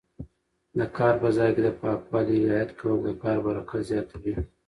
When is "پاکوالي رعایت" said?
1.81-2.71